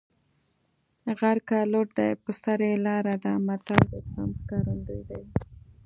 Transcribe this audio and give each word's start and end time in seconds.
غر 1.19 1.37
که 1.47 1.57
لوړ 1.71 1.87
دی 1.97 2.11
په 2.23 2.31
سر 2.41 2.59
یې 2.67 2.73
لاره 2.85 3.15
ده 3.23 3.33
متل 3.47 3.77
د 3.91 3.93
زغم 4.07 4.29
ښکارندوی 4.39 5.01
دی 5.09 5.21